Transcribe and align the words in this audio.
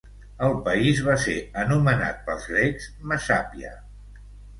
El 0.45 0.53
país 0.67 1.01
va 1.07 1.17
ser 1.25 1.35
anomenat 1.63 2.23
pels 2.29 2.47
grecs 2.53 2.87
Messàpia. 3.13 3.75